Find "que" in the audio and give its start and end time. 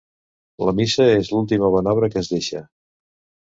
2.15-2.21